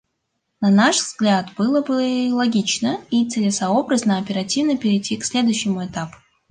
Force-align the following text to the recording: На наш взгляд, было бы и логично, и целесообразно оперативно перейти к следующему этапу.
На 0.61 0.71
наш 0.71 0.95
взгляд, 0.97 1.51
было 1.59 1.83
бы 1.83 2.03
и 2.03 2.31
логично, 2.31 2.99
и 3.11 3.29
целесообразно 3.29 4.17
оперативно 4.17 4.75
перейти 4.75 5.15
к 5.15 5.23
следующему 5.23 5.85
этапу. 5.85 6.15